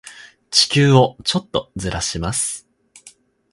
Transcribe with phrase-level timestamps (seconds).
[0.49, 2.67] 地球をちょっとずらします。